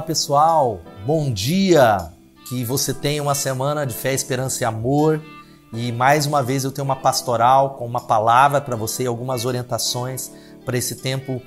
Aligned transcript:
Olá 0.00 0.06
pessoal, 0.06 0.80
bom 1.04 1.30
dia! 1.30 2.10
Que 2.48 2.64
você 2.64 2.94
tenha 2.94 3.22
uma 3.22 3.34
semana 3.34 3.84
de 3.84 3.92
fé, 3.92 4.14
esperança 4.14 4.62
e 4.62 4.64
amor. 4.64 5.20
E 5.74 5.92
mais 5.92 6.24
uma 6.24 6.42
vez 6.42 6.64
eu 6.64 6.72
tenho 6.72 6.86
uma 6.86 6.96
pastoral 6.96 7.74
com 7.74 7.84
uma 7.84 8.00
palavra 8.00 8.62
para 8.62 8.74
você 8.74 9.02
e 9.02 9.06
algumas 9.06 9.44
orientações 9.44 10.32
para 10.64 10.78
esse 10.78 10.94
tempo 10.94 11.42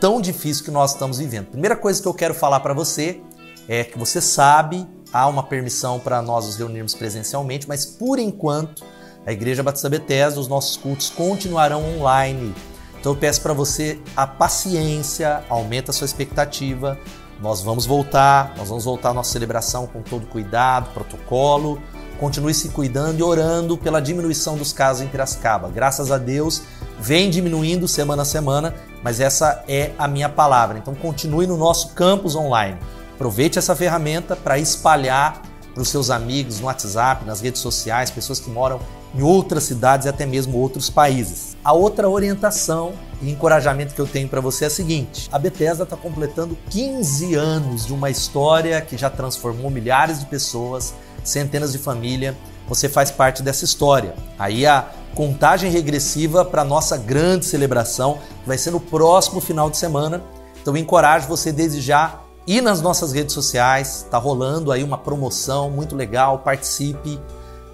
tão 0.00 0.22
difícil 0.22 0.64
que 0.64 0.70
nós 0.70 0.92
estamos 0.92 1.18
vivendo. 1.18 1.48
Primeira 1.48 1.76
coisa 1.76 2.00
que 2.00 2.08
eu 2.08 2.14
quero 2.14 2.32
falar 2.32 2.60
para 2.60 2.72
você 2.72 3.20
é 3.68 3.84
que 3.84 3.98
você 3.98 4.22
sabe, 4.22 4.88
há 5.12 5.26
uma 5.26 5.42
permissão 5.42 6.00
para 6.00 6.22
nós 6.22 6.46
nos 6.46 6.56
reunirmos 6.56 6.94
presencialmente, 6.94 7.68
mas 7.68 7.84
por 7.84 8.18
enquanto 8.18 8.86
a 9.26 9.32
Igreja 9.34 9.62
Batista 9.62 9.90
Bethesda, 9.90 10.40
os 10.40 10.48
nossos 10.48 10.78
cultos 10.78 11.10
continuarão 11.10 11.84
online. 11.98 12.54
Então 12.98 13.12
eu 13.12 13.18
peço 13.18 13.42
para 13.42 13.52
você 13.52 14.00
a 14.16 14.26
paciência, 14.26 15.44
aumenta 15.50 15.90
a 15.90 15.94
sua 15.94 16.06
expectativa, 16.06 16.98
nós 17.40 17.60
vamos 17.60 17.86
voltar, 17.86 18.54
nós 18.56 18.68
vamos 18.68 18.84
voltar 18.84 19.10
à 19.10 19.14
nossa 19.14 19.32
celebração 19.32 19.86
com 19.86 20.02
todo 20.02 20.26
cuidado, 20.26 20.92
protocolo. 20.92 21.80
Continue 22.18 22.52
se 22.52 22.70
cuidando 22.70 23.20
e 23.20 23.22
orando 23.22 23.76
pela 23.76 24.02
diminuição 24.02 24.56
dos 24.56 24.72
casos 24.72 25.02
em 25.02 25.08
Piracicaba. 25.08 25.68
Graças 25.68 26.10
a 26.10 26.18
Deus, 26.18 26.62
vem 26.98 27.30
diminuindo 27.30 27.86
semana 27.86 28.22
a 28.22 28.24
semana, 28.24 28.74
mas 29.04 29.20
essa 29.20 29.62
é 29.68 29.92
a 29.96 30.08
minha 30.08 30.28
palavra. 30.28 30.78
Então 30.78 30.94
continue 30.96 31.46
no 31.46 31.56
nosso 31.56 31.90
campus 31.90 32.34
online. 32.34 32.76
Aproveite 33.14 33.58
essa 33.58 33.76
ferramenta 33.76 34.34
para 34.34 34.58
espalhar 34.58 35.42
para 35.72 35.82
os 35.82 35.88
seus 35.88 36.10
amigos 36.10 36.58
no 36.58 36.66
WhatsApp, 36.66 37.24
nas 37.24 37.40
redes 37.40 37.60
sociais, 37.60 38.10
pessoas 38.10 38.40
que 38.40 38.50
moram 38.50 38.80
em 39.14 39.22
outras 39.22 39.64
cidades 39.64 40.06
e 40.06 40.08
até 40.08 40.26
mesmo 40.26 40.58
outros 40.58 40.90
países. 40.90 41.56
A 41.64 41.72
outra 41.72 42.08
orientação 42.08 42.92
e 43.20 43.30
encorajamento 43.30 43.94
que 43.94 44.00
eu 44.00 44.06
tenho 44.06 44.28
para 44.28 44.40
você 44.40 44.64
é 44.64 44.66
a 44.66 44.70
seguinte: 44.70 45.28
a 45.32 45.38
Bethesda 45.38 45.84
está 45.84 45.96
completando 45.96 46.56
15 46.70 47.34
anos 47.34 47.86
de 47.86 47.92
uma 47.92 48.10
história 48.10 48.80
que 48.80 48.96
já 48.96 49.10
transformou 49.10 49.70
milhares 49.70 50.20
de 50.20 50.26
pessoas, 50.26 50.94
centenas 51.24 51.72
de 51.72 51.78
famílias. 51.78 52.34
Você 52.68 52.88
faz 52.88 53.10
parte 53.10 53.42
dessa 53.42 53.64
história. 53.64 54.14
Aí 54.38 54.66
a 54.66 54.90
contagem 55.14 55.70
regressiva 55.70 56.44
para 56.44 56.62
nossa 56.62 56.96
grande 56.96 57.46
celebração, 57.46 58.18
vai 58.46 58.58
ser 58.58 58.70
no 58.70 58.78
próximo 58.78 59.40
final 59.40 59.70
de 59.70 59.76
semana. 59.76 60.22
Então 60.60 60.74
eu 60.74 60.80
encorajo 60.80 61.26
você 61.26 61.50
desde 61.50 61.80
já 61.80 62.20
ir 62.46 62.60
nas 62.60 62.80
nossas 62.80 63.12
redes 63.12 63.34
sociais, 63.34 64.06
tá 64.10 64.16
rolando 64.16 64.70
aí 64.70 64.84
uma 64.84 64.96
promoção 64.96 65.70
muito 65.70 65.96
legal, 65.96 66.38
participe 66.38 67.18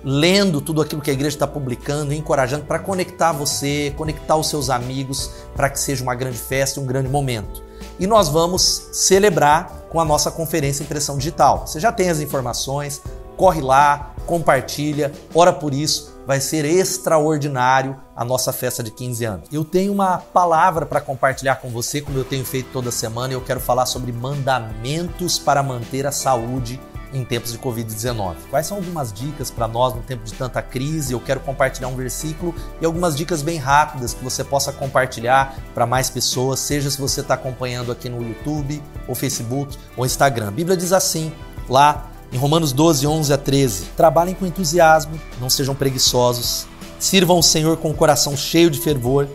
lendo 0.05 0.61
tudo 0.61 0.83
aquilo 0.83 1.01
que 1.01 1.11
a 1.11 1.15
igreja 1.15 1.37
está 1.37 1.47
publicando, 1.47 2.13
encorajando 2.13 2.65
para 2.65 2.79
conectar 2.79 3.33
você, 3.33 3.93
conectar 3.97 4.37
os 4.37 4.49
seus 4.49 4.69
amigos, 4.69 5.31
para 5.57 5.71
que 5.71 5.81
seja 5.81 6.03
uma 6.03 6.15
grande 6.15 6.37
festa 6.37 6.81
um 6.81 6.87
grande 6.87 7.09
momento. 7.09 7.63
E 7.99 8.07
nós 8.07 8.29
vamos 8.29 8.89
celebrar 8.93 9.87
com 9.89 10.01
a 10.01 10.05
nossa 10.05 10.31
conferência 10.31 10.83
Impressão 10.83 11.17
Digital. 11.17 11.67
Você 11.67 11.81
já 11.81 11.93
tem 11.93 12.11
as 12.11 12.21
informações, 12.21 13.01
corre 13.37 13.61
lá, 13.61 14.15
compartilha, 14.27 15.13
ora 15.35 15.53
por 15.53 15.73
isso. 15.73 16.13
Vai 16.27 16.41
ser 16.41 16.65
extraordinário 16.65 17.97
a 18.17 18.25
nossa 18.25 18.51
festa 18.53 18.83
de 18.83 18.91
15 18.91 19.25
anos. 19.25 19.49
Eu 19.53 19.63
tenho 19.63 19.93
uma 19.93 20.19
palavra 20.19 20.87
para 20.87 21.01
compartilhar 21.01 21.57
com 21.57 21.69
você, 21.69 22.01
como 22.01 22.17
eu 22.17 22.25
tenho 22.25 22.45
feito 22.45 22.71
toda 22.73 22.91
semana, 22.91 23.35
eu 23.35 23.43
quero 23.43 23.61
falar 23.61 23.85
sobre 23.85 24.11
mandamentos 24.11 25.39
para 25.39 25.63
manter 25.63 26.07
a 26.07 26.13
saúde 26.13 26.81
em 27.15 27.25
tempos 27.25 27.53
de 27.53 27.59
Covid-19. 27.59 28.35
Quais 28.51 28.67
são 28.67 28.77
algumas 28.77 29.13
dicas 29.13 29.51
para 29.51 29.69
nós 29.69 29.95
no 29.95 30.03
tempo 30.03 30.25
de 30.25 30.35
tanta 30.35 30.61
crise? 30.61 31.13
Eu 31.13 31.21
quero 31.21 31.41
compartilhar 31.41 31.89
um 31.89 31.97
versículo 31.97 32.55
e 32.81 32.85
algumas 32.85 33.17
dicas 33.17 33.41
bem 33.41 33.57
rápidas 33.57 34.13
que 34.13 34.23
você 34.23 34.43
possa 34.43 34.73
compartilhar 34.73 35.57
para 35.73 35.87
mais 35.87 36.11
pessoas, 36.11 36.61
seja 36.61 36.91
se 36.91 37.01
você 37.01 37.21
está 37.21 37.35
acompanhando 37.35 37.93
aqui 37.93 38.09
no 38.09 38.21
YouTube, 38.27 38.83
ou 39.07 39.15
Facebook, 39.15 39.79
ou 39.97 40.05
Instagram. 40.05 40.49
A 40.49 40.51
Bíblia 40.51 40.77
diz 40.77 40.93
assim, 40.93 41.33
lá 41.69 42.11
em 42.33 42.37
Romanos 42.37 42.73
12, 42.73 43.07
11 43.07 43.33
a 43.33 43.39
13: 43.39 43.85
Trabalhem 43.97 44.35
com 44.35 44.45
entusiasmo, 44.45 45.19
não 45.41 45.49
sejam 45.49 45.75
preguiçosos, 45.75 46.67
sirvam 46.99 47.39
o 47.39 47.43
Senhor 47.43 47.77
com 47.77 47.91
o 47.91 47.95
coração 47.95 48.37
cheio 48.37 48.69
de 48.69 48.81
fervor, 48.81 49.29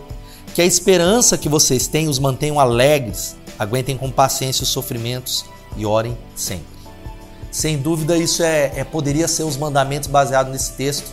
que 0.54 0.60
a 0.60 0.66
esperança 0.66 1.38
que 1.38 1.48
vocês 1.48 1.86
têm 1.86 2.08
os 2.08 2.18
mantenham 2.18 2.60
alegres, 2.60 3.36
aguentem 3.58 3.96
com 3.96 4.10
paciência 4.10 4.64
os 4.64 4.68
sofrimentos 4.68 5.44
e 5.76 5.86
orem 5.86 6.16
sempre. 6.34 6.69
Sem 7.50 7.78
dúvida, 7.78 8.16
isso 8.16 8.42
é, 8.42 8.72
é 8.76 8.84
poderia 8.84 9.26
ser 9.26 9.42
os 9.42 9.56
mandamentos 9.56 10.08
baseados 10.08 10.52
nesse 10.52 10.72
texto, 10.72 11.12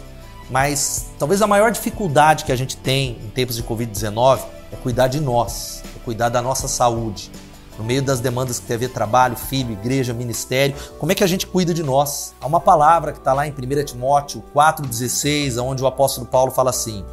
mas 0.49 1.07
talvez 1.17 1.41
a 1.41 1.47
maior 1.47 1.71
dificuldade 1.71 2.45
que 2.45 2.51
a 2.51 2.55
gente 2.55 2.77
tem 2.77 3.17
em 3.23 3.29
tempos 3.29 3.55
de 3.55 3.63
Covid-19 3.63 4.39
é 4.71 4.75
cuidar 4.75 5.07
de 5.07 5.19
nós, 5.19 5.83
é 5.95 5.99
cuidar 6.05 6.29
da 6.29 6.41
nossa 6.41 6.67
saúde. 6.67 7.31
No 7.77 7.83
meio 7.83 8.01
das 8.01 8.19
demandas 8.19 8.59
que 8.59 8.65
tem 8.65 8.75
a 8.75 8.79
ver 8.79 8.89
trabalho, 8.89 9.35
filho, 9.35 9.71
igreja, 9.71 10.11
ministério, 10.11 10.75
como 10.97 11.11
é 11.11 11.15
que 11.15 11.23
a 11.23 11.27
gente 11.27 11.45
cuida 11.45 11.73
de 11.73 11.83
nós? 11.83 12.33
Há 12.41 12.47
uma 12.47 12.59
palavra 12.59 13.11
que 13.11 13.19
está 13.19 13.33
lá 13.33 13.47
em 13.47 13.51
1 13.51 13.85
Timóteo 13.85 14.43
4,16, 14.55 15.61
onde 15.61 15.83
o 15.83 15.87
apóstolo 15.87 16.25
Paulo 16.25 16.51
fala 16.51 16.71
assim: 16.71 17.05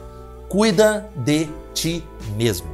cuida 0.48 1.10
de 1.16 1.50
ti 1.74 2.02
mesmo. 2.34 2.66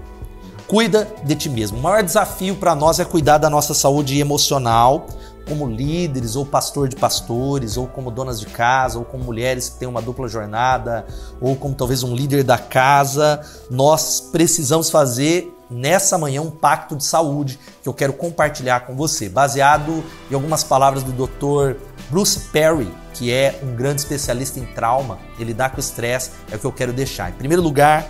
Cuida 0.69 1.13
de 1.25 1.35
ti 1.35 1.49
mesmo. 1.49 1.79
O 1.79 1.83
maior 1.83 2.05
desafio 2.05 2.55
para 2.55 2.77
nós 2.77 3.01
é 3.01 3.05
cuidar 3.05 3.39
da 3.39 3.51
nossa 3.51 3.75
saúde 3.75 4.21
emocional, 4.21 5.09
como 5.47 5.67
líderes, 5.67 6.37
ou 6.37 6.47
pastor 6.47 6.89
de 6.89 6.97
pastores, 6.97 7.77
ou 7.77 7.87
como 7.87 8.11
donas 8.11 8.41
de 8.41 8.47
casa, 8.47 8.99
ou 8.99 9.05
como 9.05 9.25
mulheres 9.25 9.69
que 9.69 9.79
têm 9.79 9.89
uma 9.89 10.03
dupla 10.03 10.29
jornada, 10.29 11.07
ou 11.41 11.57
como 11.57 11.75
talvez 11.75 12.03
um 12.03 12.15
líder 12.15 12.45
da 12.45 12.59
casa, 12.59 13.41
nós 13.71 14.21
precisamos 14.21 14.91
fazer 14.91 15.57
nessa 15.71 16.19
manhã 16.19 16.43
um 16.43 16.51
pacto 16.51 16.97
de 16.97 17.05
saúde 17.05 17.59
que 17.83 17.89
eu 17.89 17.95
quero 17.95 18.13
compartilhar 18.13 18.81
com 18.81 18.97
você, 18.97 19.29
baseado 19.29 20.03
em 20.31 20.35
algumas 20.35 20.65
palavras 20.65 21.03
do 21.03 21.13
Dr. 21.13 21.79
Bruce 22.11 22.41
Perry, 22.53 22.93
que 23.15 23.33
é 23.33 23.61
um 23.63 23.75
grande 23.77 24.01
especialista 24.01 24.59
em 24.59 24.65
trauma, 24.65 25.19
ele 25.39 25.55
dá 25.55 25.69
com 25.69 25.79
estresse, 25.79 26.31
é 26.51 26.57
o 26.57 26.59
que 26.59 26.65
eu 26.65 26.73
quero 26.73 26.93
deixar. 26.93 27.31
Em 27.31 27.35
primeiro 27.35 27.63
lugar, 27.63 28.07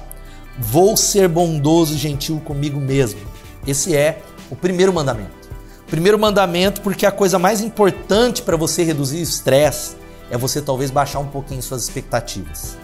vou 0.58 0.96
ser 0.96 1.28
bondoso 1.28 1.94
e 1.94 1.98
gentil 1.98 2.40
comigo 2.40 2.80
mesmo. 2.80 3.20
Esse 3.66 3.94
é 3.94 4.22
o 4.50 4.56
primeiro 4.56 4.92
mandamento. 4.92 5.39
Primeiro 5.90 6.16
mandamento, 6.16 6.80
porque 6.82 7.04
a 7.04 7.10
coisa 7.10 7.36
mais 7.36 7.60
importante 7.60 8.42
para 8.42 8.56
você 8.56 8.84
reduzir 8.84 9.18
o 9.18 9.22
estresse 9.22 9.96
é 10.30 10.38
você 10.38 10.62
talvez 10.62 10.88
baixar 10.88 11.18
um 11.18 11.26
pouquinho 11.26 11.60
suas 11.60 11.82
expectativas. 11.82 12.76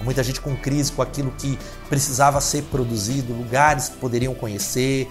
Há 0.00 0.04
muita 0.04 0.22
gente 0.22 0.40
com 0.40 0.54
crise 0.54 0.92
com 0.92 1.02
aquilo 1.02 1.32
que 1.32 1.58
precisava 1.88 2.40
ser 2.40 2.62
produzido, 2.70 3.32
lugares 3.32 3.88
que 3.88 3.96
poderiam 3.96 4.32
conhecer, 4.32 5.08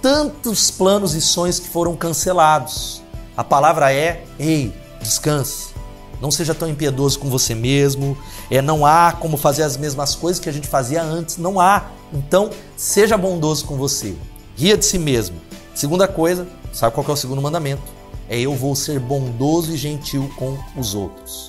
tantos 0.00 0.70
planos 0.70 1.14
e 1.14 1.20
sonhos 1.20 1.60
que 1.60 1.68
foram 1.68 1.94
cancelados. 1.94 3.02
A 3.36 3.44
palavra 3.44 3.92
é: 3.92 4.24
ei, 4.38 4.72
descanse. 4.98 5.74
Não 6.22 6.30
seja 6.30 6.54
tão 6.54 6.70
impiedoso 6.70 7.18
com 7.18 7.28
você 7.28 7.54
mesmo. 7.54 8.16
É, 8.50 8.62
não 8.62 8.86
há 8.86 9.12
como 9.12 9.36
fazer 9.36 9.62
as 9.62 9.76
mesmas 9.76 10.14
coisas 10.14 10.40
que 10.40 10.48
a 10.48 10.52
gente 10.52 10.68
fazia 10.68 11.02
antes. 11.02 11.36
Não 11.36 11.60
há. 11.60 11.84
Então, 12.14 12.48
seja 12.78 13.18
bondoso 13.18 13.66
com 13.66 13.76
você. 13.76 14.14
Ria 14.56 14.76
de 14.76 14.86
si 14.86 14.98
mesmo. 14.98 15.36
Segunda 15.74 16.08
coisa, 16.08 16.46
Sabe 16.74 16.92
qual 16.92 17.06
é 17.08 17.12
o 17.12 17.16
segundo 17.16 17.40
mandamento? 17.40 17.82
É 18.28 18.36
eu 18.40 18.52
vou 18.56 18.74
ser 18.74 18.98
bondoso 18.98 19.72
e 19.72 19.76
gentil 19.76 20.28
com 20.36 20.58
os 20.76 20.92
outros. 20.92 21.48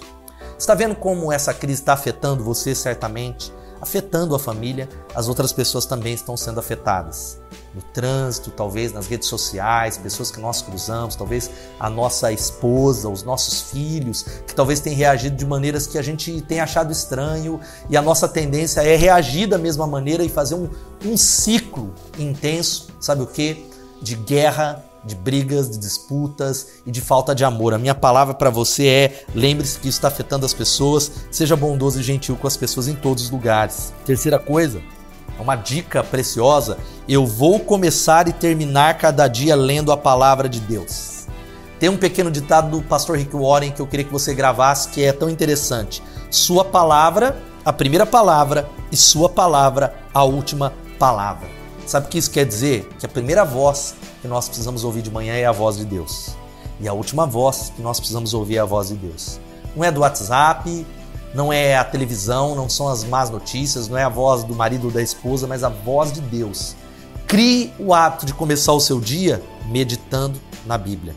Está 0.57 0.75
vendo 0.75 0.93
como 0.95 1.31
essa 1.31 1.51
crise 1.51 1.81
está 1.81 1.93
afetando 1.93 2.43
você 2.43 2.75
certamente, 2.75 3.51
afetando 3.81 4.35
a 4.35 4.39
família, 4.39 4.87
as 5.15 5.27
outras 5.27 5.51
pessoas 5.51 5.87
também 5.87 6.13
estão 6.13 6.37
sendo 6.37 6.59
afetadas. 6.59 7.39
No 7.73 7.81
trânsito, 7.81 8.51
talvez 8.51 8.93
nas 8.93 9.07
redes 9.07 9.27
sociais, 9.27 9.97
pessoas 9.97 10.29
que 10.29 10.39
nós 10.39 10.61
cruzamos, 10.61 11.15
talvez 11.15 11.49
a 11.79 11.89
nossa 11.89 12.31
esposa, 12.31 13.09
os 13.09 13.23
nossos 13.23 13.71
filhos, 13.71 14.21
que 14.45 14.53
talvez 14.53 14.79
tenham 14.79 14.97
reagido 14.97 15.35
de 15.35 15.45
maneiras 15.45 15.87
que 15.87 15.97
a 15.97 16.03
gente 16.03 16.39
tem 16.41 16.59
achado 16.59 16.91
estranho, 16.91 17.59
e 17.89 17.97
a 17.97 18.01
nossa 18.01 18.27
tendência 18.27 18.81
é 18.81 18.95
reagir 18.95 19.47
da 19.47 19.57
mesma 19.57 19.87
maneira 19.87 20.23
e 20.23 20.29
fazer 20.29 20.53
um, 20.53 20.69
um 21.03 21.17
ciclo 21.17 21.95
intenso, 22.19 22.89
sabe 22.99 23.23
o 23.23 23.27
que? 23.27 23.65
De 24.01 24.15
guerra 24.15 24.85
de 25.05 25.15
brigas, 25.15 25.69
de 25.69 25.77
disputas 25.77 26.79
e 26.85 26.91
de 26.91 26.99
falta 26.99 27.35
de 27.35 27.45
amor. 27.45 27.73
A 27.73 27.77
minha 27.77 27.95
palavra 27.95 28.33
para 28.33 28.49
você 28.49 28.87
é: 28.87 29.25
lembre-se 29.33 29.79
que 29.79 29.87
isso 29.87 29.97
está 29.97 30.07
afetando 30.07 30.45
as 30.45 30.53
pessoas, 30.53 31.11
seja 31.29 31.55
bondoso 31.55 31.99
e 31.99 32.03
gentil 32.03 32.35
com 32.35 32.47
as 32.47 32.57
pessoas 32.57 32.87
em 32.87 32.95
todos 32.95 33.25
os 33.25 33.29
lugares. 33.29 33.93
Terceira 34.05 34.39
coisa, 34.39 34.81
uma 35.39 35.55
dica 35.55 36.03
preciosa: 36.03 36.77
eu 37.07 37.25
vou 37.25 37.59
começar 37.59 38.27
e 38.27 38.33
terminar 38.33 38.97
cada 38.97 39.27
dia 39.27 39.55
lendo 39.55 39.91
a 39.91 39.97
palavra 39.97 40.49
de 40.49 40.59
Deus. 40.59 41.27
Tem 41.79 41.89
um 41.89 41.97
pequeno 41.97 42.31
ditado 42.31 42.71
do 42.71 42.81
pastor 42.81 43.17
Rick 43.17 43.35
Warren 43.35 43.71
que 43.71 43.81
eu 43.81 43.87
queria 43.87 44.05
que 44.05 44.11
você 44.11 44.33
gravasse 44.33 44.89
que 44.89 45.03
é 45.03 45.11
tão 45.11 45.29
interessante. 45.29 46.01
Sua 46.31 46.63
palavra, 46.63 47.37
a 47.63 47.73
primeira 47.73 48.05
palavra, 48.05 48.69
e 48.91 48.97
sua 48.97 49.27
palavra, 49.27 49.93
a 50.13 50.23
última 50.23 50.73
palavra. 50.97 51.64
Sabe 51.85 52.07
o 52.07 52.09
que 52.09 52.17
isso 52.17 52.31
quer 52.31 52.45
dizer? 52.45 52.89
Que 52.99 53.05
a 53.05 53.09
primeira 53.09 53.45
voz 53.45 53.95
que 54.21 54.27
nós 54.27 54.47
precisamos 54.47 54.83
ouvir 54.83 55.03
de 55.03 55.11
manhã 55.11 55.33
é 55.33 55.45
a 55.45 55.51
voz 55.51 55.77
de 55.77 55.85
Deus. 55.85 56.35
E 56.79 56.87
a 56.87 56.93
última 56.93 57.27
voz 57.27 57.71
que 57.75 57.81
nós 57.81 57.99
precisamos 57.99 58.33
ouvir 58.33 58.57
é 58.57 58.59
a 58.59 58.65
voz 58.65 58.87
de 58.87 58.95
Deus. 58.95 59.39
Não 59.75 59.83
é 59.83 59.91
do 59.91 60.01
WhatsApp, 60.01 60.85
não 61.33 61.53
é 61.53 61.77
a 61.77 61.83
televisão, 61.83 62.55
não 62.55 62.67
são 62.67 62.87
as 62.87 63.03
más 63.03 63.29
notícias, 63.29 63.87
não 63.87 63.97
é 63.97 64.03
a 64.03 64.09
voz 64.09 64.43
do 64.43 64.55
marido 64.55 64.85
ou 64.85 64.91
da 64.91 65.01
esposa, 65.01 65.45
mas 65.45 65.63
a 65.63 65.69
voz 65.69 66.11
de 66.11 66.21
Deus. 66.21 66.75
Crie 67.27 67.71
o 67.77 67.93
hábito 67.93 68.25
de 68.25 68.33
começar 68.33 68.73
o 68.73 68.79
seu 68.79 68.99
dia 68.99 69.43
meditando 69.67 70.39
na 70.65 70.77
Bíblia. 70.77 71.15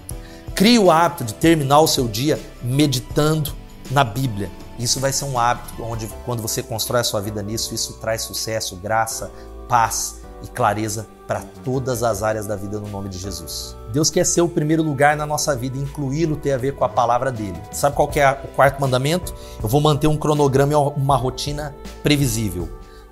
Crie 0.55 0.79
o 0.79 0.91
hábito 0.91 1.25
de 1.25 1.35
terminar 1.35 1.81
o 1.81 1.89
seu 1.89 2.07
dia 2.07 2.39
meditando 2.63 3.53
na 3.91 4.05
Bíblia. 4.05 4.51
Isso 4.79 5.01
vai 5.01 5.13
ser 5.13 5.25
um 5.25 5.39
hábito 5.39 5.83
onde, 5.83 6.09
quando 6.27 6.43
você 6.43 6.63
constrói 6.63 7.01
a 7.01 7.05
sua 7.05 7.21
vida 7.21 7.43
nisso, 7.43 7.75
isso 7.75 7.95
traz 7.95 8.23
sucesso, 8.23 8.77
graça, 8.77 9.31
paz 9.69 10.19
e 10.43 10.47
clareza 10.47 11.07
para 11.27 11.43
todas 11.65 12.03
as 12.03 12.23
áreas 12.23 12.47
da 12.47 12.57
vida 12.57 12.81
no 12.81 12.89
nome 12.89 13.09
de 13.09 13.19
Jesus. 13.19 13.77
Deus 13.93 14.11
quer 14.11 14.25
ser 14.25 14.41
o 14.41 14.49
primeiro 14.49 14.83
lugar 14.83 15.17
na 15.17 15.27
nossa 15.27 15.55
vida, 15.55 15.77
incluí-lo 15.77 16.37
tem 16.37 16.53
a 16.53 16.59
ver 16.59 16.75
com 16.75 16.85
a 16.85 16.89
palavra 16.89 17.31
dele. 17.31 17.61
Sabe 17.73 17.97
qual 17.97 18.11
é 18.15 18.31
o 18.45 18.49
quarto 18.49 18.81
mandamento? 18.81 19.35
Eu 19.63 19.69
vou 19.69 19.81
manter 19.81 20.07
um 20.07 20.17
cronograma 20.17 20.73
e 20.73 20.77
uma 20.77 21.17
rotina 21.17 21.75
previsível 22.03 22.69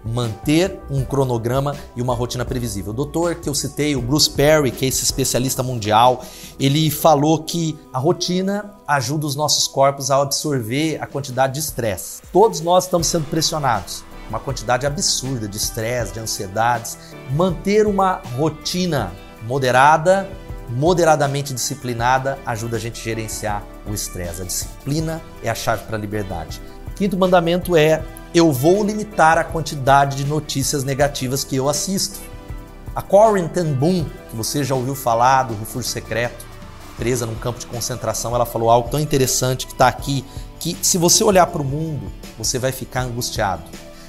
manter 0.06 0.80
um 0.90 1.04
cronograma 1.04 1.74
e 1.96 2.02
uma 2.02 2.14
rotina 2.14 2.44
previsível. 2.44 2.92
O 2.92 2.96
doutor 2.96 3.36
que 3.36 3.48
eu 3.48 3.54
citei, 3.54 3.96
o 3.96 4.02
Bruce 4.02 4.30
Perry, 4.30 4.70
que 4.70 4.84
é 4.84 4.88
esse 4.88 5.04
especialista 5.04 5.62
mundial, 5.62 6.24
ele 6.58 6.90
falou 6.90 7.42
que 7.42 7.76
a 7.92 7.98
rotina 7.98 8.74
ajuda 8.86 9.26
os 9.26 9.34
nossos 9.34 9.66
corpos 9.66 10.10
a 10.10 10.22
absorver 10.22 10.98
a 11.02 11.06
quantidade 11.06 11.54
de 11.54 11.60
estresse. 11.60 12.22
Todos 12.32 12.60
nós 12.60 12.84
estamos 12.84 13.08
sendo 13.08 13.24
pressionados, 13.28 14.04
uma 14.28 14.40
quantidade 14.40 14.86
absurda 14.86 15.46
de 15.46 15.56
estresse, 15.56 16.12
de 16.12 16.20
ansiedades. 16.20 16.98
Manter 17.30 17.86
uma 17.86 18.20
rotina 18.36 19.12
moderada, 19.46 20.28
moderadamente 20.68 21.54
disciplinada, 21.54 22.38
ajuda 22.44 22.76
a 22.76 22.80
gente 22.80 23.00
a 23.00 23.04
gerenciar 23.04 23.62
o 23.86 23.94
estresse. 23.94 24.42
A 24.42 24.44
disciplina 24.44 25.22
é 25.42 25.48
a 25.48 25.54
chave 25.54 25.84
para 25.84 25.96
a 25.96 26.00
liberdade. 26.00 26.60
Quinto 26.96 27.16
mandamento 27.16 27.76
é 27.76 28.02
eu 28.34 28.50
vou 28.50 28.82
limitar 28.82 29.36
a 29.38 29.44
quantidade 29.44 30.16
de 30.16 30.24
notícias 30.24 30.82
negativas 30.82 31.44
que 31.44 31.56
eu 31.56 31.68
assisto. 31.68 32.18
A 32.94 33.02
Corinne 33.02 33.50
ten 33.50 33.74
Boom, 33.74 34.04
que 34.30 34.34
você 34.34 34.64
já 34.64 34.74
ouviu 34.74 34.94
falar 34.94 35.44
do 35.44 35.54
refúgio 35.54 35.90
secreto, 35.90 36.46
presa 36.96 37.26
num 37.26 37.34
campo 37.34 37.58
de 37.58 37.66
concentração, 37.66 38.34
ela 38.34 38.46
falou 38.46 38.70
algo 38.70 38.88
tão 38.88 38.98
interessante 38.98 39.66
que 39.66 39.72
está 39.74 39.86
aqui, 39.86 40.24
que 40.58 40.76
se 40.80 40.96
você 40.96 41.22
olhar 41.22 41.46
para 41.48 41.60
o 41.60 41.64
mundo, 41.64 42.10
você 42.38 42.58
vai 42.58 42.72
ficar 42.72 43.02
angustiado. 43.02 43.62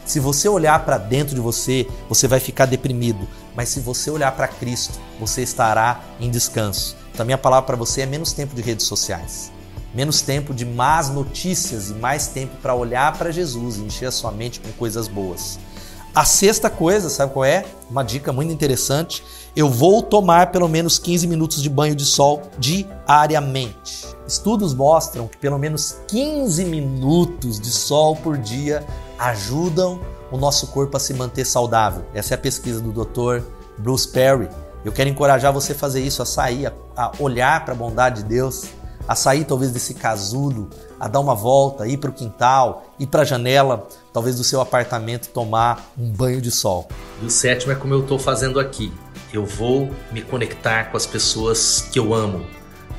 Se 0.08 0.20
você 0.20 0.48
olhar 0.50 0.84
para 0.86 0.98
dentro 0.98 1.36
de 1.36 1.42
você, 1.42 1.88
você 2.10 2.28
vai 2.28 2.40
ficar 2.40 2.66
deprimido. 2.66 3.28
Mas 3.56 3.70
se 3.70 3.80
você 3.80 4.10
olhar 4.10 4.32
para 4.32 4.48
Cristo, 4.48 4.98
você 5.20 5.44
estará 5.44 6.02
em 6.20 6.32
descanso. 6.32 6.96
Então, 7.14 7.24
a 7.24 7.26
minha 7.26 7.38
palavra 7.38 7.68
para 7.68 7.76
você 7.76 8.02
é 8.02 8.06
menos 8.06 8.32
tempo 8.32 8.56
de 8.56 8.62
redes 8.62 8.88
sociais 8.88 9.52
menos 9.94 10.22
tempo 10.22 10.54
de 10.54 10.64
más 10.64 11.10
notícias 11.10 11.90
e 11.90 11.94
mais 11.94 12.28
tempo 12.28 12.56
para 12.62 12.76
olhar 12.76 13.18
para 13.18 13.32
Jesus 13.32 13.78
e 13.78 13.82
encher 13.82 14.08
a 14.08 14.12
sua 14.12 14.32
mente 14.32 14.60
com 14.60 14.72
coisas 14.74 15.08
boas. 15.08 15.58
A 16.14 16.26
sexta 16.26 16.70
coisa, 16.70 17.10
sabe 17.10 17.34
qual 17.34 17.46
é? 17.46 17.66
Uma 17.90 18.04
dica 18.04 18.32
muito 18.32 18.52
interessante. 18.52 19.24
Eu 19.56 19.70
vou 19.70 20.02
tomar 20.04 20.52
pelo 20.52 20.68
menos 20.68 20.98
15 21.00 21.28
minutos 21.28 21.62
de 21.62 21.70
banho 21.70 21.96
de 21.96 22.06
sol 22.06 22.44
diariamente. 22.58 24.06
Estudos 24.28 24.74
mostram 24.74 25.28
que 25.28 25.38
pelo 25.38 25.58
menos 25.58 25.98
15 26.08 26.66
minutos 26.66 27.60
de 27.60 27.70
sol 27.70 28.16
por 28.16 28.38
dia 28.38 28.86
ajudam 29.18 30.00
o 30.32 30.38
nosso 30.38 30.68
corpo 30.68 30.98
a 30.98 31.00
se 31.00 31.14
manter 31.14 31.46
saudável. 31.46 32.06
Essa 32.14 32.34
é 32.34 32.36
a 32.36 32.38
pesquisa 32.38 32.82
do 32.82 32.92
Dr. 32.92 33.44
Bruce 33.78 34.08
Perry. 34.08 34.50
Eu 34.84 34.92
quero 34.92 35.10
encorajar 35.10 35.52
você 35.52 35.74
a 35.74 35.76
fazer 35.76 36.02
isso, 36.02 36.22
a 36.22 36.26
sair, 36.26 36.72
a 36.96 37.12
olhar 37.20 37.64
para 37.66 37.74
a 37.74 37.78
bondade 37.78 38.24
de 38.24 38.30
Deus, 38.30 38.66
a 39.08 39.16
sair 39.16 39.46
talvez 39.46 39.72
desse 39.72 39.94
casulo, 39.94 40.70
a 41.00 41.08
dar 41.08 41.20
uma 41.20 41.36
volta, 41.36 41.88
ir 41.88 41.98
para 41.98 42.10
o 42.10 42.14
quintal, 42.14 42.86
ir 43.00 43.08
para 43.08 43.22
a 43.22 43.26
janela, 43.26 43.88
talvez 44.12 44.36
do 44.36 44.44
seu 44.44 44.60
apartamento 44.62 45.30
tomar 45.30 45.92
um 45.98 46.10
banho 46.10 46.42
de 46.42 46.52
sol. 46.52 46.88
E 47.22 47.26
o 47.26 47.30
sétimo 47.30 47.72
é 47.72 47.76
como 47.76 47.94
eu 47.94 48.02
estou 48.02 48.20
fazendo 48.20 48.60
aqui. 48.60 48.94
Eu 49.34 49.46
vou 49.46 49.90
me 50.12 50.22
conectar 50.22 50.86
com 50.86 50.98
as 50.98 51.06
pessoas 51.06 51.82
que 51.92 52.00
eu 52.00 52.14
amo. 52.14 52.46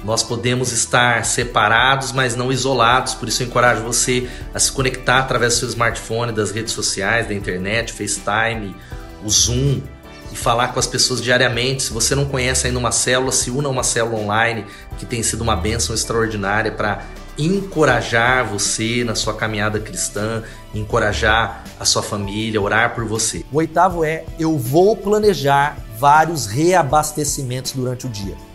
Nós 0.05 0.23
podemos 0.23 0.73
estar 0.73 1.25
separados, 1.25 2.13
mas 2.13 2.37
não 2.37 2.53
isolados, 2.53 3.15
por 3.15 3.29
isso 3.29 3.43
eu 3.43 3.49
encorajo 3.49 3.83
você 3.83 4.29
a 4.55 4.59
se 4.59 4.71
conectar 4.71 5.19
através 5.19 5.55
do 5.55 5.59
seu 5.59 5.69
smartphone, 5.69 6.33
das 6.33 6.51
redes 6.51 6.73
sociais, 6.73 7.27
da 7.27 7.35
internet, 7.35 7.93
FaceTime, 7.93 8.77
o 9.25 9.31
Zoom, 9.31 9.83
e 10.31 10.37
falar 10.37 10.69
com 10.69 10.79
as 10.79 10.87
pessoas 10.87 11.21
diariamente. 11.21 11.83
Se 11.83 11.93
você 11.93 12.15
não 12.15 12.27
conhece 12.27 12.67
ainda 12.67 12.79
uma 12.79 12.93
célula, 12.93 13.33
se 13.33 13.51
una 13.51 13.69
a 13.69 13.71
uma 13.71 13.83
célula 13.83 14.19
online, 14.19 14.65
que 14.99 15.07
tem 15.07 15.23
sido 15.23 15.41
uma 15.41 15.57
bênção 15.57 15.95
extraordinária 15.95 16.71
para 16.71 17.03
encorajar 17.37 18.45
você 18.45 19.05
na 19.05 19.15
sua 19.15 19.35
caminhada 19.35 19.79
cristã, 19.79 20.43
encorajar 20.75 21.65
a 21.79 21.85
sua 21.85 22.03
família, 22.03 22.61
orar 22.61 22.95
por 22.95 23.05
você. 23.05 23.45
O 23.51 23.57
oitavo 23.59 24.05
é: 24.05 24.25
eu 24.39 24.59
vou 24.59 24.97
planejar 24.97 25.77
vários 25.99 26.47
reabastecimentos 26.47 27.73
durante 27.73 28.07
o 28.07 28.09
dia. 28.09 28.48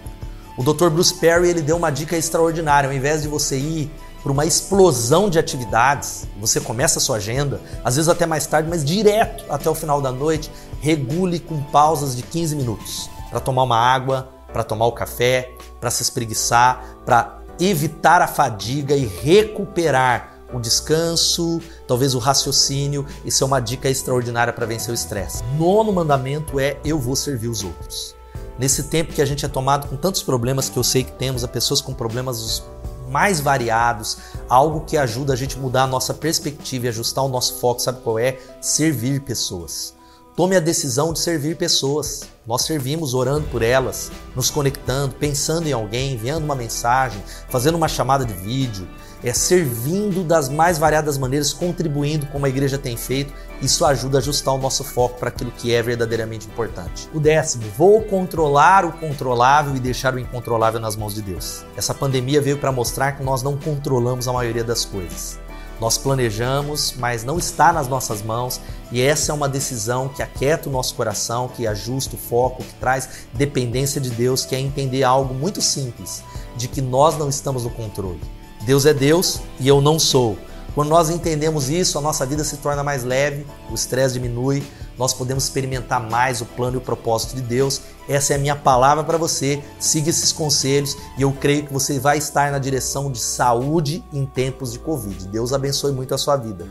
O 0.58 0.64
Dr. 0.64 0.90
Bruce 0.90 1.14
Perry 1.16 1.50
ele 1.50 1.62
deu 1.62 1.78
uma 1.78 1.90
dica 1.90 2.16
extraordinária. 2.16 2.88
Ao 2.90 2.96
invés 2.96 3.24
de 3.24 3.28
você 3.28 3.58
ir 3.58 3.92
por 4.22 4.32
uma 4.32 4.46
explosão 4.46 5.30
de 5.30 5.40
atividades, 5.40 6.28
você 6.40 6.60
começa 6.62 7.00
a 7.00 7.02
sua 7.02 7.18
agenda, 7.18 7.60
às 7.84 7.96
vezes 7.96 8.08
até 8.08 8.26
mais 8.26 8.46
tarde, 8.46 8.70
mas 8.70 8.86
direto 8.86 9.44
até 9.50 9.70
o 9.70 9.76
final 9.76 10.02
da 10.02 10.12
noite, 10.12 10.50
regule 10.80 11.40
com 11.40 11.62
pausas 11.62 12.16
de 12.16 12.24
15 12.24 12.56
minutos 12.56 13.10
para 13.30 13.40
tomar 13.40 13.64
uma 13.64 13.78
água, 13.78 14.30
para 14.52 14.64
tomar 14.64 14.86
o 14.86 14.92
café, 14.92 15.52
para 15.82 15.90
se 15.90 16.04
espreguiçar, 16.04 16.98
para 17.06 17.40
evitar 17.60 18.22
a 18.22 18.28
fadiga 18.28 18.96
e 18.96 19.06
recuperar 19.06 20.34
o 20.54 20.60
descanso, 20.60 21.60
talvez 21.88 22.14
o 22.14 22.20
raciocínio. 22.20 23.06
Isso 23.26 23.44
é 23.44 23.48
uma 23.48 23.60
dica 23.60 23.90
extraordinária 23.90 24.54
para 24.54 24.66
vencer 24.66 24.92
o 24.92 24.94
estresse. 24.94 25.44
Nono 25.58 25.92
mandamento 25.92 26.60
é 26.60 26.78
eu 26.86 27.00
vou 27.00 27.16
servir 27.16 27.48
os 27.48 27.64
outros. 27.64 28.13
Nesse 28.58 28.84
tempo 28.84 29.14
que 29.14 29.22
a 29.22 29.26
gente 29.26 29.46
é 29.46 29.48
tomado 29.48 29.88
com 29.88 29.96
tantos 29.96 30.22
problemas 30.22 30.70
que 30.70 30.78
eu 30.78 30.84
sei 30.84 31.04
que 31.04 31.12
temos, 31.12 31.44
a 31.44 31.48
pessoas 31.48 31.82
com 31.82 31.94
problemas 31.94 32.64
mais 33.10 33.40
variados, 33.40 34.18
algo 34.50 34.82
que 34.82 34.98
ajuda 34.98 35.34
a 35.34 35.36
gente 35.36 35.58
mudar 35.58 35.84
a 35.84 35.88
nossa 35.88 36.14
perspectiva 36.14 36.86
e 36.86 36.90
ajustar 36.90 37.24
o 37.24 37.28
nosso 37.28 37.56
foco, 37.56 37.80
sabe 37.80 38.02
qual 38.02 38.18
é? 38.18 38.40
Servir 38.62 39.22
pessoas. 39.22 39.96
Tome 40.36 40.56
a 40.56 40.60
decisão 40.60 41.14
de 41.14 41.20
servir 41.20 41.56
pessoas. 41.58 42.22
Nós 42.46 42.64
servimos 42.64 43.14
orando 43.14 43.48
por 43.50 43.62
elas, 43.62 44.12
nos 44.36 44.50
conectando, 44.50 45.14
pensando 45.14 45.68
em 45.68 45.72
alguém, 45.72 46.14
enviando 46.14 46.44
uma 46.44 46.56
mensagem, 46.56 47.24
fazendo 47.50 47.76
uma 47.76 47.88
chamada 47.88 48.26
de 48.26 48.34
vídeo, 48.34 48.88
é 49.24 49.32
servindo 49.32 50.24
das 50.24 50.50
mais 50.50 50.80
variadas 50.80 51.20
maneiras, 51.20 51.54
contribuindo 51.54 52.26
como 52.26 52.48
a 52.48 52.50
igreja 52.50 52.80
tem 52.80 52.98
feito. 52.98 53.32
Isso 53.62 53.86
ajuda 53.86 54.18
a 54.18 54.22
ajustar 54.22 54.56
o 54.56 54.58
nosso 54.58 54.84
foco 54.84 55.20
para 55.20 55.30
aquilo 55.30 55.52
que 55.52 55.74
é 55.74 55.84
verdadeiramente 55.84 56.48
importante. 56.48 57.08
O 57.14 57.20
décimo, 57.20 57.64
vou 57.78 58.02
controlar 58.02 58.86
o 58.86 58.92
controlável 58.92 59.76
e 59.76 59.80
deixar 59.80 60.16
o 60.16 60.20
incontrolável 60.20 60.80
nas 60.80 60.96
mãos 60.96 61.14
de 61.14 61.22
Deus. 61.22 61.64
Essa 61.78 61.94
pandemia 61.94 62.42
veio 62.42 62.58
para 62.58 62.72
mostrar 62.72 63.14
que 63.14 63.24
nós 63.24 63.44
não 63.44 63.56
controlamos 63.56 64.28
a 64.28 64.34
maioria 64.34 64.64
das 64.64 64.84
coisas. 64.84 65.40
Nós 65.84 65.98
planejamos, 65.98 66.96
mas 66.98 67.26
não 67.26 67.38
está 67.38 67.74
nas 67.74 67.90
nossas 67.90 68.22
mãos, 68.22 68.62
e 68.90 69.02
essa 69.02 69.34
é 69.34 69.36
uma 69.36 69.50
decisão 69.50 70.08
que 70.08 70.24
aquieta 70.24 70.70
o 70.70 70.72
nosso 70.72 70.96
coração, 70.96 71.50
que 71.50 71.68
ajusta 71.68 72.16
o 72.16 72.18
foco, 72.18 72.64
que 72.64 72.74
traz 72.76 73.28
dependência 73.34 74.00
de 74.00 74.10
Deus, 74.10 74.46
que 74.46 74.56
é 74.56 74.60
entender 74.62 75.04
algo 75.04 75.34
muito 75.34 75.62
simples, 75.62 76.24
de 76.56 76.70
que 76.70 76.80
nós 76.80 77.18
não 77.18 77.28
estamos 77.28 77.66
no 77.66 77.70
controle. 77.70 78.22
Deus 78.66 78.86
é 78.86 78.94
Deus 78.94 79.42
e 79.60 79.68
eu 79.68 79.82
não 79.82 80.00
sou. 80.00 80.38
Quando 80.76 80.90
nós 80.90 81.10
entendemos 81.10 81.70
isso, 81.70 81.98
a 81.98 82.02
nossa 82.02 82.26
vida 82.26 82.44
se 82.44 82.58
torna 82.58 82.84
mais 82.84 83.04
leve, 83.04 83.46
o 83.70 83.76
estresse 83.76 84.16
diminui, 84.16 84.64
nós 84.98 85.14
podemos 85.14 85.44
experimentar 85.44 86.00
mais 86.00 86.42
o 86.42 86.46
plano 86.46 86.76
e 86.76 86.78
o 86.78 86.82
propósito 86.82 87.36
de 87.36 87.42
Deus. 87.42 87.82
Essa 88.08 88.34
é 88.34 88.36
a 88.36 88.40
minha 88.40 88.56
palavra 88.56 89.04
para 89.04 89.18
você. 89.18 89.62
Siga 89.80 90.10
esses 90.10 90.32
conselhos 90.32 90.98
e 91.18 91.22
eu 91.22 91.32
creio 91.32 91.66
que 91.66 91.74
você 91.74 92.00
vai 92.00 92.18
estar 92.18 92.52
na 92.52 92.60
direção 92.60 93.12
de 93.12 93.20
saúde 93.20 94.04
em 94.12 94.26
tempos 94.26 94.72
de 94.72 94.80
Covid. 94.80 95.28
Deus 95.28 95.54
abençoe 95.54 95.92
muito 95.92 96.14
a 96.14 96.18
sua 96.18 96.38
vida. 96.38 96.68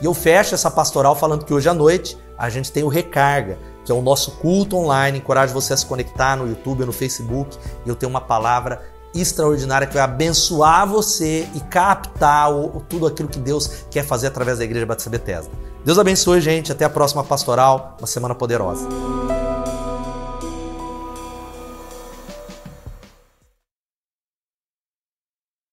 E 0.00 0.04
eu 0.04 0.14
fecho 0.14 0.54
essa 0.54 0.70
pastoral 0.70 1.14
falando 1.14 1.44
que 1.44 1.54
hoje 1.54 1.68
à 1.68 1.74
noite 1.74 2.16
a 2.36 2.50
gente 2.50 2.70
tem 2.70 2.82
o 2.82 2.88
Recarga, 2.88 3.58
que 3.84 3.92
é 3.92 3.94
o 3.94 4.02
nosso 4.02 4.32
culto 4.32 4.76
online. 4.76 5.18
Encorajo 5.18 5.52
você 5.52 5.72
a 5.72 5.76
se 5.76 5.86
conectar 5.86 6.36
no 6.36 6.48
YouTube 6.48 6.80
ou 6.80 6.86
no 6.86 6.92
Facebook. 6.92 7.56
E 7.84 7.88
eu 7.88 7.96
tenho 7.96 8.10
uma 8.10 8.20
palavra 8.20 8.82
extraordinária 9.14 9.86
que 9.86 9.94
vai 9.94 10.02
abençoar 10.02 10.86
você 10.86 11.48
e 11.54 11.60
captar 11.60 12.52
o, 12.52 12.82
tudo 12.88 13.06
aquilo 13.06 13.28
que 13.28 13.38
Deus 13.38 13.84
quer 13.90 14.04
fazer 14.04 14.28
através 14.28 14.58
da 14.58 14.64
Igreja 14.64 14.86
Batista 14.86 15.10
Bethesda. 15.10 15.50
Deus 15.84 15.98
abençoe, 15.98 16.40
gente. 16.40 16.72
Até 16.72 16.84
a 16.84 16.90
próxima 16.90 17.22
pastoral. 17.22 17.96
Uma 18.00 18.06
semana 18.06 18.34
poderosa. 18.34 18.88